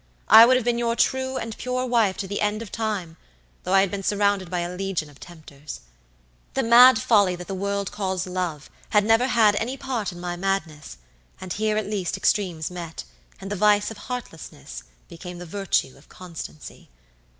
I 0.29 0.47
would 0.47 0.55
have 0.55 0.65
been 0.65 0.79
your 0.79 0.95
true 0.95 1.37
and 1.37 1.55
pure 1.59 1.85
wife 1.85 2.17
to 2.17 2.27
the 2.27 2.41
end 2.41 2.63
of 2.63 2.71
time, 2.71 3.17
though 3.61 3.73
I 3.73 3.81
had 3.81 3.91
been 3.91 4.01
surrounded 4.01 4.49
by 4.49 4.61
a 4.61 4.75
legion 4.75 5.11
of 5.11 5.19
tempters. 5.19 5.81
The 6.55 6.63
mad 6.63 6.97
folly 6.99 7.35
that 7.35 7.45
the 7.47 7.53
world 7.53 7.91
calls 7.91 8.25
love 8.25 8.67
had 8.89 9.03
never 9.05 9.27
had 9.27 9.55
any 9.57 9.77
part 9.77 10.11
in 10.11 10.19
my 10.19 10.35
madness, 10.35 10.97
and 11.39 11.53
here 11.53 11.77
at 11.77 11.85
least 11.85 12.17
extremes 12.17 12.71
met, 12.71 13.03
and 13.39 13.51
the 13.51 13.55
vice 13.55 13.91
of 13.91 13.97
heartlessness 14.09 14.81
became 15.07 15.37
the 15.37 15.45
virtue 15.45 15.95
of 15.95 16.09
constancy. 16.09 16.89